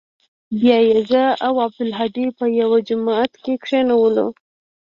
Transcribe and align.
بيا 0.59 0.77
يې 0.87 0.97
زه 1.11 1.23
او 1.45 1.53
عبدالهادي 1.65 2.25
په 2.37 2.45
يوه 2.59 2.77
جماعت 2.89 3.31
کښې 3.43 3.55
کښېنولو. 3.63 4.27